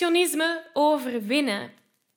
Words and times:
Perfectionisme 0.00 0.62
overwinnen. 0.72 1.70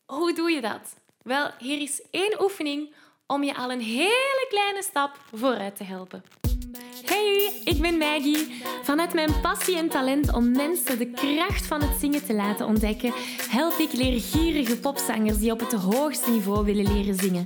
Hoe 0.05 0.33
doe 0.33 0.51
je 0.51 0.62
dat? 0.62 0.96
Wel, 1.21 1.50
hier 1.59 1.82
is 1.82 2.02
één 2.12 2.42
oefening 2.42 2.94
om 3.28 3.44
je 3.44 3.56
al 3.56 3.71
een 3.71 3.82
hele 3.82 4.46
kleine 4.50 4.83
stap 4.83 5.20
vooruit 5.33 5.75
te 5.75 5.83
helpen. 5.83 6.23
Hey, 7.05 7.61
ik 7.63 7.81
ben 7.81 7.97
Maggie. 7.97 8.63
Vanuit 8.83 9.13
mijn 9.13 9.41
passie 9.41 9.77
en 9.77 9.89
talent 9.89 10.33
om 10.33 10.51
mensen 10.51 10.97
de 10.97 11.11
kracht 11.11 11.65
van 11.65 11.81
het 11.81 11.99
zingen 11.99 12.25
te 12.25 12.33
laten 12.33 12.65
ontdekken, 12.65 13.14
help 13.50 13.77
ik 13.77 13.93
leergierige 13.93 14.79
popzangers 14.79 15.38
die 15.38 15.52
op 15.52 15.59
het 15.59 15.73
hoogste 15.73 16.29
niveau 16.29 16.65
willen 16.65 16.93
leren 16.93 17.15
zingen. 17.15 17.45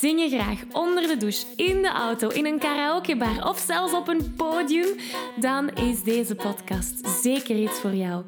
Zing 0.00 0.20
je 0.20 0.28
graag 0.28 0.62
onder 0.72 1.06
de 1.06 1.16
douche, 1.16 1.46
in 1.56 1.82
de 1.82 1.88
auto, 1.88 2.28
in 2.28 2.46
een 2.46 2.58
karaokebar 2.58 3.48
of 3.48 3.58
zelfs 3.58 3.92
op 3.92 4.08
een 4.08 4.34
podium? 4.36 4.86
Dan 5.36 5.70
is 5.70 6.02
deze 6.02 6.34
podcast 6.34 7.08
zeker 7.22 7.56
iets 7.56 7.80
voor 7.80 7.94
jou. 7.94 8.24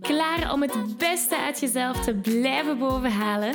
Klaar 0.00 0.52
om 0.52 0.62
het 0.62 0.96
beste 0.96 1.36
uit 1.36 1.60
jezelf 1.60 2.04
te 2.04 2.14
blijven 2.14 2.78
bovenhalen? 2.78 3.54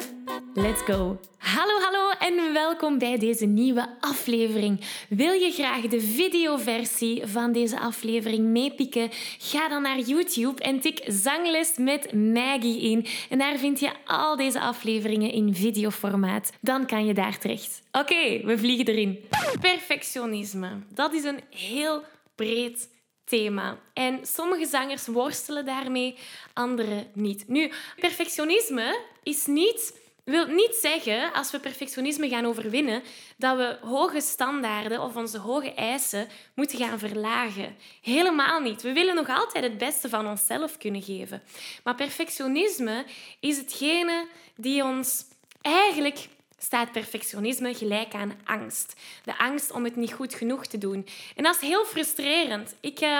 Let's 0.54 0.82
go! 0.82 1.20
Hallo, 1.38 1.80
hallo 1.80 2.03
en 2.24 2.54
welkom 2.54 2.98
bij 2.98 3.18
deze 3.18 3.46
nieuwe 3.46 3.90
aflevering. 4.00 4.82
Wil 5.10 5.32
je 5.32 5.52
graag 5.52 5.82
de 5.82 6.02
videoversie 6.02 7.28
van 7.28 7.52
deze 7.52 7.80
aflevering 7.80 8.46
meepikken? 8.46 9.10
Ga 9.38 9.70
dan 9.70 9.82
naar 9.82 10.00
YouTube 10.00 10.62
en 10.62 10.80
tik 10.80 11.02
Zangles 11.06 11.78
met 11.78 12.14
Maggie 12.14 12.82
in. 12.82 13.06
En 13.30 13.38
daar 13.38 13.58
vind 13.58 13.80
je 13.80 13.92
al 14.06 14.36
deze 14.36 14.60
afleveringen 14.60 15.32
in 15.32 15.56
videoformaat. 15.56 16.52
Dan 16.62 16.86
kan 16.86 17.06
je 17.06 17.14
daar 17.14 17.38
terecht. 17.38 17.82
Oké, 17.92 18.46
we 18.46 18.58
vliegen 18.58 18.88
erin. 18.88 19.20
Perfectionisme. 19.60 20.70
Dat 20.94 21.14
is 21.14 21.24
een 21.24 21.40
heel 21.50 22.04
breed 22.36 22.90
thema. 23.26 23.78
En 23.94 24.20
sommige 24.22 24.66
zangers 24.66 25.08
worstelen 25.08 25.66
daarmee, 25.66 26.16
andere 26.54 27.08
niet. 27.14 27.48
Nu, 27.48 27.72
perfectionisme 27.96 29.00
is 29.24 29.46
niet, 29.46 30.02
wil 30.24 30.46
niet 30.46 30.78
zeggen, 30.82 31.34
als 31.34 31.52
we 31.52 31.60
perfectionisme 31.60 32.30
gaan 32.30 32.46
overwinnen, 32.46 33.04
dat 33.38 33.58
we 33.58 33.78
hoge 33.82 34.22
standaarden 34.22 35.02
of 35.02 35.16
onze 35.16 35.38
hoge 35.38 35.74
eisen 35.74 36.28
moeten 36.54 36.78
gaan 36.78 37.00
verlagen. 37.00 37.76
Helemaal 38.02 38.60
niet. 38.60 38.82
We 38.82 38.94
willen 38.94 39.16
nog 39.16 39.30
altijd 39.30 39.64
het 39.64 39.78
beste 39.78 40.10
van 40.10 40.28
onszelf 40.28 40.78
kunnen 40.78 41.02
geven. 41.02 41.44
Maar 41.84 41.96
perfectionisme 41.96 43.06
is 43.40 43.58
hetgene 43.58 44.28
die 44.56 44.84
ons 44.84 45.26
eigenlijk 45.62 46.28
staat 46.58 46.92
perfectionisme 46.92 47.74
gelijk 47.74 48.14
aan 48.14 48.40
angst. 48.44 48.94
De 49.24 49.38
angst 49.38 49.72
om 49.72 49.84
het 49.84 49.96
niet 49.96 50.14
goed 50.14 50.34
genoeg 50.34 50.66
te 50.66 50.78
doen. 50.78 51.08
En 51.36 51.44
dat 51.44 51.56
is 51.56 51.62
heel 51.62 51.86
frustrerend. 51.86 52.76
Ik, 52.80 53.02
uh, 53.02 53.20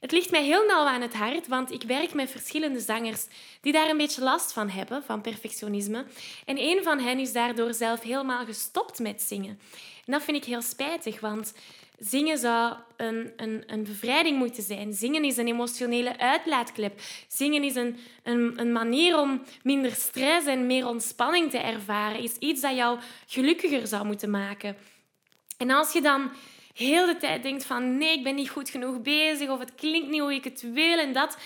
het 0.00 0.12
ligt 0.12 0.30
mij 0.30 0.44
heel 0.44 0.66
nauw 0.66 0.84
aan 0.84 1.00
het 1.00 1.14
hart, 1.14 1.48
want 1.48 1.72
ik 1.72 1.82
werk 1.82 2.14
met 2.14 2.30
verschillende 2.30 2.80
zangers 2.80 3.26
die 3.60 3.72
daar 3.72 3.90
een 3.90 3.96
beetje 3.96 4.22
last 4.22 4.52
van 4.52 4.68
hebben, 4.68 5.02
van 5.02 5.20
perfectionisme. 5.20 6.04
En 6.44 6.58
een 6.58 6.80
van 6.82 6.98
hen 6.98 7.18
is 7.18 7.32
daardoor 7.32 7.74
zelf 7.74 8.02
helemaal 8.02 8.44
gestopt 8.44 8.98
met 8.98 9.22
zingen. 9.22 9.60
En 10.06 10.12
dat 10.12 10.22
vind 10.22 10.36
ik 10.36 10.44
heel 10.44 10.62
spijtig, 10.62 11.20
want 11.20 11.52
Zingen 11.98 12.38
zou 12.38 12.74
een, 12.96 13.32
een, 13.36 13.62
een 13.66 13.84
bevrijding 13.84 14.38
moeten 14.38 14.62
zijn. 14.62 14.92
Zingen 14.92 15.24
is 15.24 15.36
een 15.36 15.46
emotionele 15.46 16.18
uitlaatklep. 16.18 17.00
Zingen 17.28 17.62
is 17.62 17.74
een, 17.74 17.98
een, 18.22 18.52
een 18.56 18.72
manier 18.72 19.18
om 19.18 19.42
minder 19.62 19.90
stress 19.90 20.46
en 20.46 20.66
meer 20.66 20.86
ontspanning 20.86 21.50
te 21.50 21.58
ervaren. 21.58 22.22
Is 22.22 22.36
iets 22.38 22.60
dat 22.60 22.76
jou 22.76 22.98
gelukkiger 23.26 23.86
zou 23.86 24.06
moeten 24.06 24.30
maken. 24.30 24.76
En 25.56 25.70
als 25.70 25.92
je 25.92 26.00
dan 26.00 26.30
heel 26.76 27.06
de 27.06 27.16
tijd 27.16 27.42
denkt 27.42 27.64
van 27.64 27.96
nee, 27.96 28.16
ik 28.16 28.22
ben 28.22 28.34
niet 28.34 28.50
goed 28.50 28.70
genoeg 28.70 29.02
bezig 29.02 29.48
of 29.48 29.58
het 29.58 29.74
klinkt 29.74 30.08
niet 30.08 30.20
hoe 30.20 30.34
ik 30.34 30.44
het 30.44 30.72
wil 30.72 30.98
en 30.98 31.12
dat, 31.12 31.36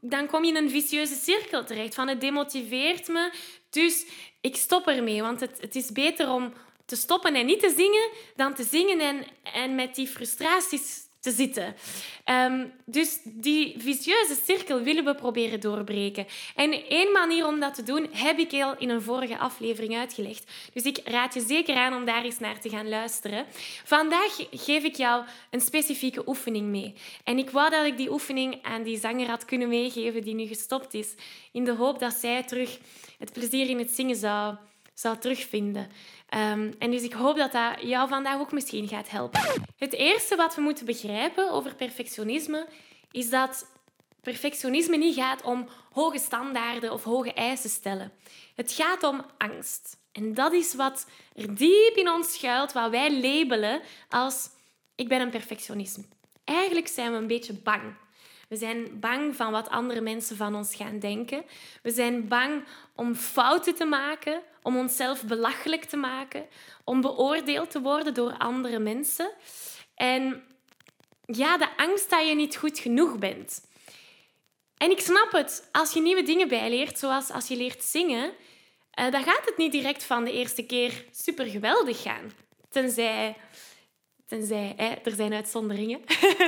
dan 0.00 0.26
kom 0.26 0.44
je 0.44 0.50
in 0.50 0.56
een 0.56 0.70
vicieuze 0.70 1.14
cirkel 1.14 1.64
terecht 1.64 1.94
van 1.94 2.08
het 2.08 2.20
demotiveert 2.20 3.08
me, 3.08 3.32
dus 3.70 4.06
ik 4.40 4.56
stop 4.56 4.86
ermee. 4.86 5.22
Want 5.22 5.40
het, 5.40 5.60
het 5.60 5.76
is 5.76 5.92
beter 5.92 6.30
om, 6.30 6.52
te 6.86 6.96
stoppen 6.96 7.34
en 7.34 7.46
niet 7.46 7.60
te 7.60 7.74
zingen 7.76 8.10
dan 8.36 8.54
te 8.54 8.64
zingen 8.64 9.00
en, 9.00 9.26
en 9.42 9.74
met 9.74 9.94
die 9.94 10.06
frustraties 10.06 11.05
te 11.26 11.32
zitten. 11.32 11.74
Um, 12.24 12.72
dus 12.84 13.18
die 13.24 13.74
vicieuze 13.78 14.40
cirkel 14.44 14.80
willen 14.80 15.04
we 15.04 15.14
proberen 15.14 15.60
doorbreken. 15.60 16.26
En 16.54 16.88
één 16.88 17.12
manier 17.12 17.46
om 17.46 17.60
dat 17.60 17.74
te 17.74 17.82
doen 17.82 18.08
heb 18.12 18.38
ik 18.38 18.52
al 18.52 18.74
in 18.78 18.90
een 18.90 19.02
vorige 19.02 19.38
aflevering 19.38 19.96
uitgelegd. 19.96 20.50
Dus 20.72 20.82
ik 20.82 21.00
raad 21.04 21.34
je 21.34 21.40
zeker 21.40 21.76
aan 21.76 21.94
om 21.94 22.04
daar 22.04 22.24
eens 22.24 22.38
naar 22.38 22.60
te 22.60 22.68
gaan 22.68 22.88
luisteren. 22.88 23.46
Vandaag 23.84 24.46
geef 24.50 24.84
ik 24.84 24.96
jou 24.96 25.24
een 25.50 25.60
specifieke 25.60 26.22
oefening 26.28 26.66
mee. 26.66 26.94
En 27.24 27.38
ik 27.38 27.50
wou 27.50 27.70
dat 27.70 27.86
ik 27.86 27.96
die 27.96 28.12
oefening 28.12 28.58
aan 28.62 28.82
die 28.82 28.98
zanger 28.98 29.28
had 29.28 29.44
kunnen 29.44 29.68
meegeven 29.68 30.22
die 30.22 30.34
nu 30.34 30.46
gestopt 30.46 30.94
is, 30.94 31.14
in 31.52 31.64
de 31.64 31.74
hoop 31.74 31.98
dat 31.98 32.14
zij 32.14 32.42
terug 32.42 32.78
het 33.18 33.32
plezier 33.32 33.68
in 33.68 33.78
het 33.78 33.90
zingen 33.90 34.16
zou, 34.16 34.56
zou 34.98 35.18
terugvinden. 35.18 35.82
Um, 36.34 36.74
en 36.78 36.90
dus 36.90 37.02
ik 37.02 37.12
hoop 37.12 37.36
dat 37.36 37.52
dat 37.52 37.80
jou 37.80 38.08
vandaag 38.08 38.38
ook 38.38 38.52
misschien 38.52 38.88
gaat 38.88 39.10
helpen. 39.10 39.40
Het 39.76 39.92
eerste 39.92 40.36
wat 40.36 40.54
we 40.54 40.60
moeten 40.60 40.86
begrijpen 40.86 41.50
over 41.50 41.74
perfectionisme 41.74 42.66
is 43.10 43.30
dat 43.30 43.66
perfectionisme 44.20 44.96
niet 44.96 45.14
gaat 45.14 45.42
om 45.42 45.68
hoge 45.92 46.18
standaarden 46.18 46.92
of 46.92 47.04
hoge 47.04 47.32
eisen 47.32 47.70
stellen. 47.70 48.12
Het 48.54 48.72
gaat 48.72 49.02
om 49.02 49.24
angst. 49.38 49.96
En 50.12 50.34
dat 50.34 50.52
is 50.52 50.74
wat 50.74 51.06
er 51.34 51.54
diep 51.54 51.92
in 51.94 52.10
ons 52.10 52.32
schuilt, 52.32 52.72
wat 52.72 52.90
wij 52.90 53.20
labelen 53.20 53.80
als 54.08 54.48
ik 54.94 55.08
ben 55.08 55.20
een 55.20 55.30
perfectionist. 55.30 55.98
Eigenlijk 56.44 56.88
zijn 56.88 57.12
we 57.12 57.18
een 57.18 57.26
beetje 57.26 57.52
bang 57.52 57.94
we 58.48 58.56
zijn 58.56 59.00
bang 59.00 59.36
van 59.36 59.52
wat 59.52 59.68
andere 59.68 60.00
mensen 60.00 60.36
van 60.36 60.54
ons 60.54 60.74
gaan 60.74 60.98
denken. 60.98 61.44
We 61.82 61.90
zijn 61.90 62.28
bang 62.28 62.64
om 62.94 63.14
fouten 63.14 63.74
te 63.74 63.84
maken, 63.84 64.42
om 64.62 64.76
onszelf 64.76 65.24
belachelijk 65.24 65.84
te 65.84 65.96
maken, 65.96 66.46
om 66.84 67.00
beoordeeld 67.00 67.70
te 67.70 67.80
worden 67.80 68.14
door 68.14 68.36
andere 68.38 68.78
mensen. 68.78 69.30
En 69.94 70.42
ja, 71.24 71.58
de 71.58 71.76
angst 71.76 72.10
dat 72.10 72.28
je 72.28 72.34
niet 72.34 72.56
goed 72.56 72.78
genoeg 72.78 73.18
bent. 73.18 73.64
En 74.76 74.90
ik 74.90 75.00
snap 75.00 75.32
het, 75.32 75.68
als 75.72 75.92
je 75.92 76.00
nieuwe 76.00 76.22
dingen 76.22 76.48
bijleert, 76.48 76.98
zoals 76.98 77.30
als 77.30 77.48
je 77.48 77.56
leert 77.56 77.84
zingen, 77.84 78.32
eh, 78.90 79.10
dan 79.10 79.22
gaat 79.22 79.44
het 79.44 79.56
niet 79.56 79.72
direct 79.72 80.04
van 80.04 80.24
de 80.24 80.32
eerste 80.32 80.66
keer 80.66 81.04
super 81.10 81.46
geweldig 81.46 82.02
gaan. 82.02 82.32
Tenzij, 82.68 83.36
tenzij 84.26 84.74
er 85.04 85.12
zijn 85.12 85.32
uitzonderingen. 85.32 86.00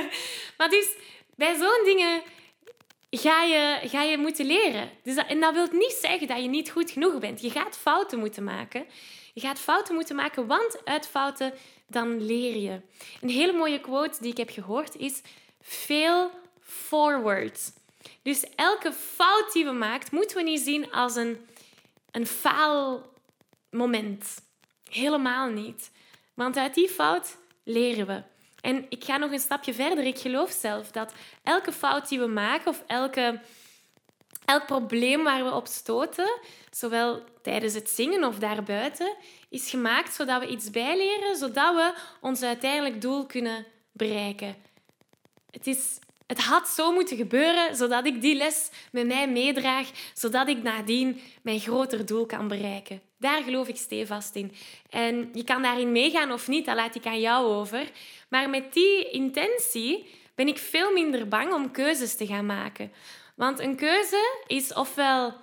maar 0.57 0.69
dus 0.69 0.95
bij 1.39 1.55
zo'n 1.55 1.81
dingen 1.83 2.21
ga 3.09 3.43
je, 3.43 3.79
ga 3.83 4.01
je 4.01 4.17
moeten 4.17 4.45
leren. 4.45 4.89
Dus 5.03 5.15
dat, 5.15 5.27
en 5.27 5.39
dat 5.39 5.53
wil 5.53 5.67
niet 5.71 5.97
zeggen 6.01 6.27
dat 6.27 6.41
je 6.41 6.47
niet 6.47 6.69
goed 6.69 6.91
genoeg 6.91 7.19
bent. 7.19 7.41
Je 7.41 7.49
gaat 7.49 7.77
fouten 7.77 8.19
moeten 8.19 8.43
maken. 8.43 8.85
Je 9.33 9.41
gaat 9.41 9.59
fouten 9.59 9.95
moeten 9.95 10.15
maken, 10.15 10.47
want 10.47 10.85
uit 10.85 11.07
fouten 11.07 11.53
dan 11.87 12.25
leer 12.25 12.55
je. 12.55 12.81
Een 13.21 13.29
hele 13.29 13.53
mooie 13.53 13.79
quote 13.79 14.17
die 14.21 14.31
ik 14.31 14.37
heb 14.37 14.49
gehoord 14.49 14.95
is: 14.95 15.21
fail 15.61 16.31
forward. 16.61 17.71
Dus 18.21 18.45
elke 18.55 18.93
fout 18.93 19.53
die 19.53 19.65
we 19.65 19.71
maken, 19.71 20.07
moeten 20.11 20.37
we 20.37 20.43
niet 20.43 20.61
zien 20.61 20.91
als 20.91 21.15
een, 21.15 21.47
een 22.11 22.27
faalmoment. 22.27 24.41
Helemaal 24.89 25.49
niet. 25.49 25.91
Want 26.33 26.57
uit 26.57 26.73
die 26.73 26.89
fout 26.89 27.37
leren 27.63 28.07
we. 28.07 28.23
En 28.61 28.85
ik 28.89 29.03
ga 29.03 29.17
nog 29.17 29.31
een 29.31 29.39
stapje 29.39 29.73
verder. 29.73 30.05
Ik 30.05 30.17
geloof 30.17 30.51
zelf 30.51 30.91
dat 30.91 31.13
elke 31.43 31.71
fout 31.71 32.09
die 32.09 32.19
we 32.19 32.27
maken 32.27 32.67
of 32.67 32.83
elke, 32.87 33.41
elk 34.45 34.65
probleem 34.65 35.23
waar 35.23 35.43
we 35.43 35.53
op 35.53 35.67
stoten, 35.67 36.39
zowel 36.71 37.23
tijdens 37.41 37.73
het 37.73 37.89
zingen 37.89 38.23
of 38.23 38.39
daarbuiten, 38.39 39.15
is 39.49 39.69
gemaakt 39.69 40.13
zodat 40.13 40.41
we 40.41 40.47
iets 40.47 40.69
bijleren, 40.69 41.35
zodat 41.35 41.75
we 41.75 41.93
ons 42.21 42.41
uiteindelijk 42.41 43.01
doel 43.01 43.25
kunnen 43.25 43.65
bereiken. 43.91 44.55
Het, 45.51 45.67
is, 45.67 45.99
het 46.29 46.39
had 46.39 46.67
zo 46.67 46.91
moeten 46.91 47.17
gebeuren, 47.17 47.75
zodat 47.75 48.05
ik 48.05 48.21
die 48.21 48.35
les 48.35 48.69
met 48.91 49.07
mij 49.07 49.29
meedraag, 49.29 49.87
zodat 50.13 50.47
ik 50.47 50.63
nadien 50.63 51.21
mijn 51.41 51.59
groter 51.59 52.05
doel 52.05 52.25
kan 52.25 52.47
bereiken. 52.47 53.01
Daar 53.17 53.43
geloof 53.43 53.67
ik 53.67 53.75
stevast 53.75 54.35
in. 54.35 54.53
En 54.89 55.29
je 55.33 55.43
kan 55.43 55.61
daarin 55.61 55.91
meegaan 55.91 56.31
of 56.31 56.47
niet, 56.47 56.65
dat 56.65 56.75
laat 56.75 56.95
ik 56.95 57.05
aan 57.05 57.19
jou 57.19 57.45
over. 57.45 57.91
Maar 58.27 58.49
met 58.49 58.73
die 58.73 59.09
intentie 59.09 60.09
ben 60.35 60.47
ik 60.47 60.57
veel 60.57 60.91
minder 60.93 61.27
bang 61.27 61.53
om 61.53 61.71
keuzes 61.71 62.15
te 62.15 62.25
gaan 62.25 62.45
maken. 62.45 62.91
Want 63.35 63.59
een 63.59 63.75
keuze 63.75 64.41
is 64.47 64.73
ofwel, 64.73 65.33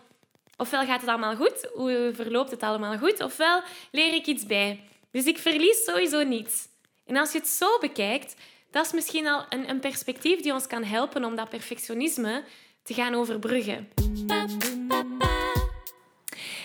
ofwel 0.57 0.85
gaat 0.85 1.01
het 1.01 1.11
allemaal 1.11 1.37
goed, 1.37 1.69
hoe 1.75 2.11
verloopt 2.15 2.51
het 2.51 2.63
allemaal 2.63 2.99
goed, 2.99 3.23
ofwel 3.23 3.63
leer 3.91 4.15
ik 4.15 4.27
iets 4.27 4.47
bij. 4.47 4.81
Dus 5.11 5.25
ik 5.25 5.39
verlies 5.39 5.85
sowieso 5.85 6.23
niets. 6.23 6.69
En 7.07 7.17
als 7.17 7.33
je 7.33 7.39
het 7.39 7.49
zo 7.49 7.79
bekijkt, 7.79 8.35
dat 8.77 8.87
is 8.87 8.93
misschien 8.93 9.27
al 9.27 9.45
een, 9.49 9.69
een 9.69 9.81
perspectief 9.81 10.41
die 10.41 10.53
ons 10.53 10.67
kan 10.67 10.85
helpen 10.85 11.25
om 11.25 11.37
dat 11.37 11.49
perfectionisme 11.49 12.45
te 12.83 12.95
gaan 12.95 13.15
overbruggen. 13.15 13.89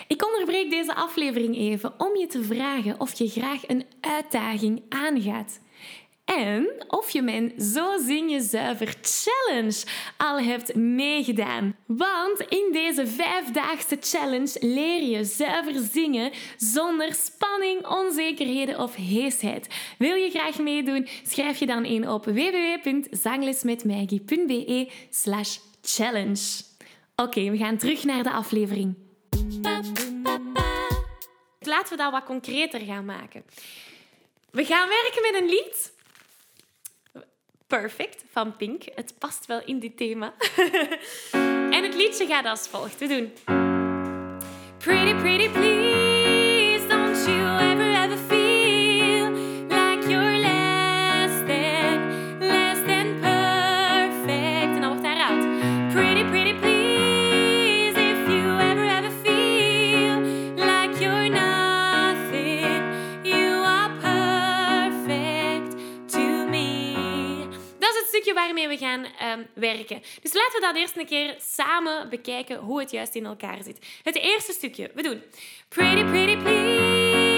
Ik 0.08 0.26
onderbreek 0.26 0.70
deze 0.70 0.96
aflevering 0.96 1.58
even 1.58 1.94
om 1.98 2.16
je 2.18 2.28
te 2.28 2.44
vragen 2.44 3.00
of 3.00 3.14
je 3.14 3.30
graag 3.30 3.68
een 3.68 3.86
uitdaging 4.02 4.84
aangaat. 4.90 5.60
En 6.38 6.84
of 6.88 7.10
je 7.10 7.22
mijn 7.22 7.54
Zo 7.58 7.98
Zing 7.98 8.32
Je 8.32 8.42
Zuiver 8.42 8.96
Challenge 9.02 9.84
al 10.18 10.40
hebt 10.40 10.76
meegedaan. 10.76 11.76
Want 11.86 12.40
in 12.40 12.70
deze 12.72 13.08
vijfdaagse 13.08 13.98
challenge 14.00 14.58
leer 14.60 15.04
je 15.04 15.24
zuiver 15.24 15.82
zingen 15.92 16.32
zonder 16.58 17.14
spanning, 17.14 17.88
onzekerheden 17.88 18.80
of 18.80 18.96
heesheid. 18.96 19.68
Wil 19.98 20.16
je 20.16 20.30
graag 20.30 20.60
meedoen? 20.60 21.08
Schrijf 21.24 21.60
je 21.60 21.66
dan 21.66 21.86
in 21.86 22.10
op 22.10 22.26
www.zanglesmetmaggie.be 22.26 24.92
slash 25.10 25.58
challenge. 25.82 26.64
Oké, 27.16 27.50
we 27.50 27.58
gaan 27.58 27.78
terug 27.78 28.04
naar 28.04 28.24
de 28.24 28.32
aflevering. 28.32 28.96
Laten 31.60 31.90
we 31.90 31.98
dat 32.04 32.12
wat 32.12 32.24
concreter 32.24 32.80
gaan 32.80 33.06
maken. 33.06 33.44
We 34.52 34.66
gaan 34.66 34.88
werken 34.88 35.22
met 35.32 35.42
een 35.42 35.50
lied 35.50 36.00
Perfect 37.80 38.24
van 38.32 38.56
Pink. 38.56 38.84
Het 38.96 39.14
past 39.20 39.46
wel 39.46 39.62
in 39.66 39.80
dit 39.80 39.98
thema. 39.98 40.34
en 41.76 41.84
het 41.84 41.96
liedje 41.96 42.26
gaat 42.26 42.46
als 42.46 42.68
volgt. 42.68 42.98
We 42.98 43.08
doen... 43.08 43.32
Pretty, 44.78 45.14
pretty, 45.16 45.50
please, 45.50 45.71
stukje 68.22 68.42
waarmee 68.42 68.68
we 68.68 68.78
gaan 68.78 69.06
ehm, 69.20 69.44
werken. 69.54 70.02
Dus 70.22 70.34
laten 70.34 70.60
we 70.60 70.62
dat 70.62 70.76
eerst 70.76 70.98
een 70.98 71.06
keer 71.06 71.36
samen 71.38 72.10
bekijken 72.10 72.58
hoe 72.58 72.80
het 72.80 72.92
juist 72.92 73.16
in 73.16 73.26
elkaar 73.26 73.64
zit. 73.64 73.86
Het 74.04 74.16
eerste 74.16 74.52
stukje. 74.52 74.92
We 74.96 75.02
doen. 75.02 75.22
Pretty, 75.70 76.04
pretty, 76.04 76.38
please, 76.38 77.31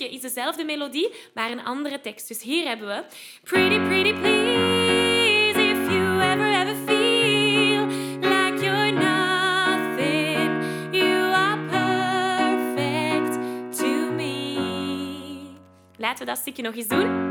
stukje 0.00 0.16
is 0.16 0.20
dezelfde 0.20 0.64
melodie, 0.64 1.12
maar 1.34 1.50
een 1.50 1.64
andere 1.64 2.00
tekst. 2.00 2.28
Dus 2.28 2.42
hier 2.42 2.66
hebben 2.66 2.86
we 2.86 3.04
Pretty, 3.42 3.78
pretty, 3.78 4.12
please, 4.12 5.58
if 5.58 5.92
you 5.92 6.20
ever, 6.20 6.52
ever 6.52 6.74
feel 6.86 7.86
like 8.20 8.64
you're 8.64 8.92
nothing, 8.92 10.50
you 10.92 11.32
are 11.32 11.58
perfect 11.68 13.38
to 13.78 14.10
me. 14.12 14.58
Laten 15.96 16.18
we 16.18 16.24
dat 16.24 16.38
stukje 16.38 16.62
nog 16.62 16.74
eens 16.74 16.88
doen. 16.88 17.29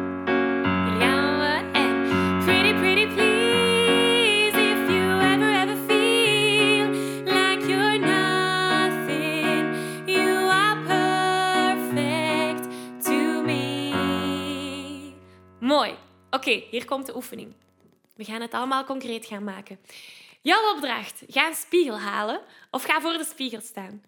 Oké, 16.31 16.63
hier 16.69 16.85
komt 16.85 17.05
de 17.05 17.15
oefening. 17.15 17.53
We 18.15 18.23
gaan 18.23 18.41
het 18.41 18.53
allemaal 18.53 18.83
concreet 18.83 19.25
gaan 19.25 19.43
maken. 19.43 19.79
Jouw 20.41 20.73
opdracht: 20.75 21.23
ga 21.27 21.47
een 21.47 21.55
spiegel 21.55 21.99
halen 21.99 22.41
of 22.71 22.83
ga 22.83 23.01
voor 23.01 23.13
de 23.13 23.25
spiegel 23.25 23.61
staan. 23.61 24.03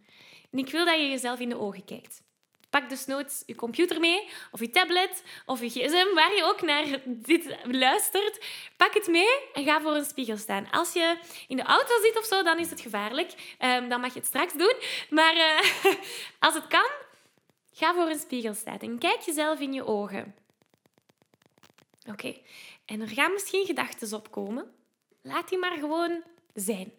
En 0.52 0.60
ik 0.60 0.72
wil 0.72 0.86
dat 0.86 0.96
je 0.96 1.10
jezelf 1.10 1.40
in 1.40 1.50
de 1.50 1.60
ogen 1.60 1.86
kijkt. 1.86 2.22
Pak 2.70 2.90
dus 2.90 3.06
nooit 3.06 3.44
je 3.46 3.56
computer 3.56 4.00
mee, 4.00 4.30
of 4.52 4.60
je 4.60 4.70
tablet, 4.70 5.24
of 5.46 5.62
je 5.62 5.70
gsm, 5.70 6.14
waar 6.16 6.36
je 6.36 6.44
ook 6.44 6.62
naar 6.62 6.86
dit 7.06 7.58
luistert. 7.64 8.46
Pak 8.78 8.94
het 8.94 9.08
mee 9.08 9.50
en 9.54 9.64
ga 9.64 9.82
voor 9.82 9.96
een 9.96 10.06
spiegel 10.06 10.38
staan. 10.38 10.70
Als 10.72 10.94
je 10.94 11.18
in 11.48 11.58
de 11.58 11.64
auto 11.64 12.02
zit 12.02 12.18
of 12.18 12.26
zo, 12.26 12.44
dan 12.44 12.60
is 12.60 12.70
het 12.70 12.82
gevaarlijk. 12.82 13.56
Ehm, 13.58 13.90
dan 13.90 14.02
mag 14.02 14.14
je 14.14 14.20
het 14.20 14.28
straks 14.28 14.54
doen. 14.54 14.76
Maar 15.10 15.34
eh, 15.34 15.92
als 16.46 16.54
het 16.54 16.68
kan, 16.68 16.90
ga 17.74 17.94
voor 17.94 18.10
een 18.10 18.20
spiegel 18.20 18.54
staan 18.54 18.80
en 18.80 19.00
kijk 19.00 19.20
jezelf 19.22 19.60
in 19.60 19.74
je 19.74 19.86
ogen. 19.86 20.36
Oké, 22.10 22.36
en 22.86 23.02
er 23.02 23.08
gaan 23.08 23.34
misschien 23.34 23.66
gedachten 23.66 24.18
opkomen. 24.18 24.72
Laat 25.22 25.50
die 25.50 25.58
maar 25.58 25.78
gewoon 25.78 26.24
zijn. 26.54 26.94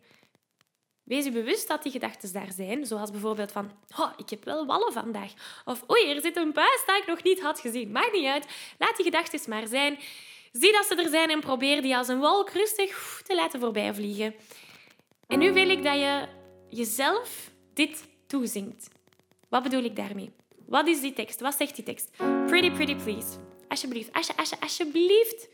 Wees 1.02 1.24
je 1.24 1.30
bewust 1.30 1.68
dat 1.68 1.82
die 1.82 1.92
gedachten 1.92 2.32
daar 2.32 2.52
zijn, 2.52 2.86
zoals 2.86 3.10
bijvoorbeeld 3.10 3.52
van 3.52 3.70
oh, 3.98 4.12
ik 4.16 4.30
heb 4.30 4.44
wel 4.44 4.66
wallen 4.66 4.92
vandaag. 4.92 5.32
Of 5.64 5.90
oei, 5.90 6.10
er 6.10 6.20
zit 6.20 6.36
een 6.36 6.52
buis 6.52 6.82
dat 6.86 6.96
ik 6.96 7.06
nog 7.06 7.22
niet 7.22 7.40
had 7.40 7.60
gezien. 7.60 7.90
Maakt 7.90 8.12
niet 8.12 8.26
uit. 8.26 8.46
Laat 8.78 8.96
die 8.96 9.04
gedachten 9.04 9.50
maar 9.50 9.66
zijn. 9.66 9.98
Zie 10.52 10.72
dat 10.72 10.86
ze 10.86 10.94
er 10.94 11.08
zijn 11.08 11.30
en 11.30 11.40
probeer 11.40 11.82
die 11.82 11.96
als 11.96 12.08
een 12.08 12.18
wolk 12.18 12.50
rustig 12.50 13.20
te 13.24 13.34
laten 13.34 13.60
voorbij 13.60 13.94
vliegen. 13.94 14.34
En 15.26 15.38
nu 15.38 15.52
wil 15.52 15.70
ik 15.70 15.82
dat 15.82 15.94
je 15.94 16.28
jezelf 16.68 17.50
dit 17.74 18.08
toezingt. 18.26 18.88
Wat 19.48 19.62
bedoel 19.62 19.82
ik 19.82 19.96
daarmee? 19.96 20.30
Wat 20.66 20.86
is 20.86 21.00
die 21.00 21.12
tekst? 21.12 21.40
Wat 21.40 21.54
zegt 21.54 21.74
die 21.74 21.84
tekst? 21.84 22.10
Pretty, 22.46 22.70
pretty, 22.70 22.94
please. 22.94 23.51
Alsjeblieft, 23.72 24.12
alsje, 24.12 24.36
alsje, 24.36 24.60
alsjeblieft. 24.60 25.48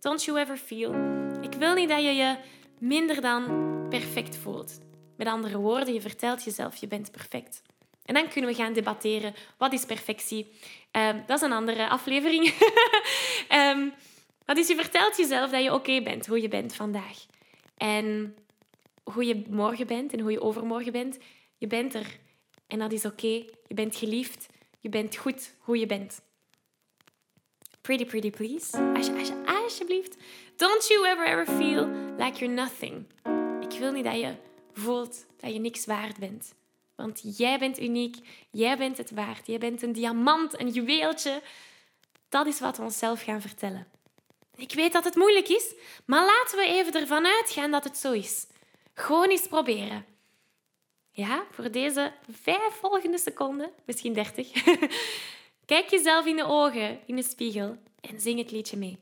Don't 0.00 0.24
you 0.24 0.38
ever 0.38 0.56
feel. 0.56 0.94
Ik 1.40 1.54
wil 1.54 1.74
niet 1.74 1.88
dat 1.88 2.02
je 2.02 2.12
je 2.12 2.36
minder 2.78 3.20
dan 3.20 3.42
perfect 3.88 4.36
voelt. 4.36 4.80
Met 5.16 5.26
andere 5.26 5.58
woorden, 5.58 5.94
je 5.94 6.00
vertelt 6.00 6.44
jezelf, 6.44 6.76
je 6.76 6.86
bent 6.86 7.10
perfect. 7.10 7.62
En 8.04 8.14
dan 8.14 8.28
kunnen 8.28 8.50
we 8.50 8.56
gaan 8.56 8.72
debatteren, 8.72 9.34
wat 9.58 9.72
is 9.72 9.84
perfectie? 9.84 10.52
Um, 10.92 11.22
dat 11.26 11.36
is 11.36 11.46
een 11.46 11.52
andere 11.52 11.88
aflevering. 11.88 12.52
um, 13.52 13.92
wat 14.44 14.56
is, 14.56 14.68
je 14.68 14.74
vertelt 14.74 15.16
jezelf 15.16 15.50
dat 15.50 15.62
je 15.62 15.74
oké 15.74 16.02
bent, 16.02 16.26
hoe 16.26 16.40
je 16.40 16.48
bent 16.48 16.74
vandaag. 16.74 17.26
En 17.76 18.36
hoe 19.02 19.24
je 19.24 19.44
morgen 19.50 19.86
bent 19.86 20.12
en 20.12 20.20
hoe 20.20 20.32
je 20.32 20.40
overmorgen 20.40 20.92
bent. 20.92 21.18
Je 21.58 21.66
bent 21.66 21.94
er. 21.94 22.18
En 22.66 22.78
dat 22.78 22.92
is 22.92 23.04
oké. 23.04 23.44
Je 23.66 23.74
bent 23.74 23.96
geliefd. 23.96 24.46
Je 24.80 24.88
bent 24.88 25.16
goed 25.16 25.54
hoe 25.58 25.78
je 25.78 25.86
bent. 25.86 26.20
Pretty, 27.90 28.04
pretty, 28.04 28.30
please. 28.30 28.76
Alsje, 28.94 29.12
alsje, 29.12 29.34
alsjeblieft. 29.44 30.16
Don't 30.56 30.86
you 30.86 31.06
ever, 31.06 31.26
ever 31.26 31.46
feel 31.46 31.88
like 32.18 32.38
you're 32.38 32.54
nothing. 32.54 33.06
Ik 33.60 33.78
wil 33.78 33.92
niet 33.92 34.04
dat 34.04 34.14
je 34.14 34.34
voelt 34.72 35.26
dat 35.40 35.52
je 35.52 35.58
niks 35.58 35.86
waard 35.86 36.18
bent. 36.18 36.54
Want 36.94 37.20
jij 37.36 37.58
bent 37.58 37.80
uniek, 37.80 38.16
jij 38.50 38.76
bent 38.76 38.96
het 38.96 39.10
waard. 39.10 39.46
Jij 39.46 39.58
bent 39.58 39.82
een 39.82 39.92
diamant, 39.92 40.60
een 40.60 40.68
juweeltje. 40.68 41.42
Dat 42.28 42.46
is 42.46 42.60
wat 42.60 42.76
we 42.76 42.82
onszelf 42.82 43.22
gaan 43.22 43.40
vertellen. 43.40 43.86
Ik 44.56 44.72
weet 44.72 44.92
dat 44.92 45.04
het 45.04 45.14
moeilijk 45.14 45.48
is, 45.48 45.74
maar 46.04 46.24
laten 46.24 46.58
we 46.58 46.64
even 46.64 47.00
ervan 47.00 47.26
uitgaan 47.26 47.70
dat 47.70 47.84
het 47.84 47.96
zo 47.96 48.12
is. 48.12 48.46
Gewoon 48.94 49.28
eens 49.28 49.48
proberen. 49.48 50.06
Ja, 51.10 51.44
voor 51.50 51.70
deze 51.70 52.12
vijf 52.42 52.74
volgende 52.80 53.18
seconden, 53.18 53.70
misschien 53.84 54.12
dertig. 54.12 54.52
Kijk 55.70 55.90
jezelf 55.90 56.26
in 56.26 56.36
de 56.36 56.44
ogen, 56.44 56.98
in 57.06 57.16
de 57.16 57.22
spiegel 57.22 57.76
en 58.00 58.20
zing 58.20 58.38
het 58.38 58.50
liedje 58.50 58.76
mee. 58.76 58.98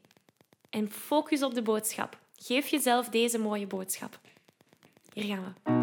En 0.70 0.90
focus 0.90 1.42
op 1.42 1.54
de 1.54 1.62
boodschap. 1.62 2.18
Geef 2.36 2.68
jezelf 2.68 3.08
deze 3.08 3.38
mooie 3.38 3.66
boodschap. 3.66 4.20
Hier 5.12 5.24
gaan 5.24 5.54
we. 5.64 5.77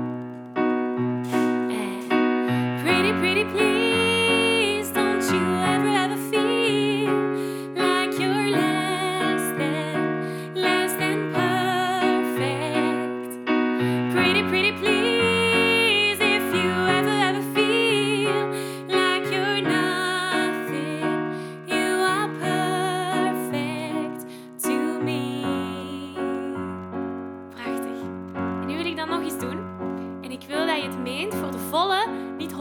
Voor 31.34 31.52
de 31.52 31.68
volle, 31.70 32.08
niet 32.38 32.52
100%, 32.52 32.56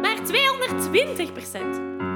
maar 0.00 0.16
220%. 0.16 2.15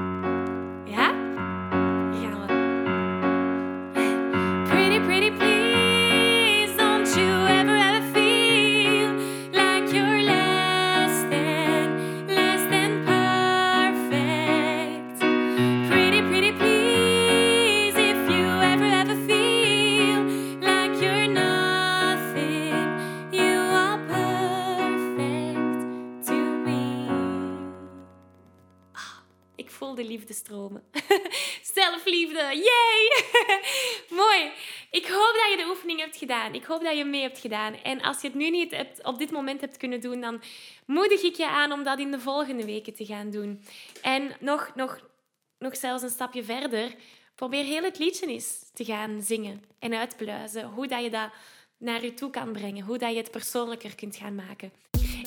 Stromen. 30.51 30.83
Zelfliefde, 31.75 32.39
yay! 32.39 33.23
Mooi. 34.21 34.51
Ik 34.91 35.05
hoop 35.05 35.33
dat 35.33 35.51
je 35.51 35.57
de 35.57 35.69
oefening 35.69 35.99
hebt 35.99 36.17
gedaan. 36.17 36.53
Ik 36.53 36.63
hoop 36.63 36.83
dat 36.83 36.97
je 36.97 37.05
mee 37.05 37.21
hebt 37.21 37.39
gedaan. 37.39 37.73
En 37.73 38.01
als 38.01 38.21
je 38.21 38.27
het 38.27 38.37
nu 38.37 38.49
niet 38.49 38.71
hebt, 38.71 39.03
op 39.03 39.19
dit 39.19 39.31
moment 39.31 39.61
hebt 39.61 39.77
kunnen 39.77 40.01
doen, 40.01 40.21
dan 40.21 40.41
moedig 40.85 41.21
ik 41.21 41.35
je 41.35 41.47
aan 41.47 41.71
om 41.71 41.83
dat 41.83 41.99
in 41.99 42.11
de 42.11 42.19
volgende 42.19 42.65
weken 42.65 42.93
te 42.93 43.05
gaan 43.05 43.29
doen. 43.29 43.63
En 44.01 44.31
nog, 44.39 44.71
nog, 44.75 44.99
nog 45.57 45.75
zelfs 45.75 46.03
een 46.03 46.09
stapje 46.09 46.43
verder. 46.43 46.95
Probeer 47.35 47.63
heel 47.63 47.83
het 47.83 47.99
liedje 47.99 48.25
eens 48.25 48.69
te 48.73 48.85
gaan 48.85 49.21
zingen 49.21 49.63
en 49.79 49.93
uitpluizen. 49.93 50.65
Hoe 50.65 50.87
dat 50.87 51.03
je 51.03 51.09
dat 51.09 51.29
naar 51.77 52.03
je 52.03 52.13
toe 52.13 52.29
kan 52.29 52.51
brengen. 52.51 52.85
Hoe 52.85 52.97
dat 52.97 53.11
je 53.11 53.17
het 53.17 53.31
persoonlijker 53.31 53.95
kunt 53.95 54.15
gaan 54.15 54.35
maken. 54.35 54.71